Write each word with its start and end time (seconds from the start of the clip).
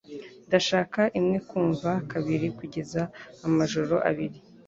Ndashaka 0.47 1.01
imwe 1.19 1.37
kuva 1.51 1.91
kabiri 2.11 2.47
kugeza 2.59 3.01
amajoro 3.47 3.95
abiri. 4.09 4.37